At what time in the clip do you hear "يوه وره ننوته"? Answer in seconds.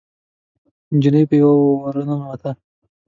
1.41-2.51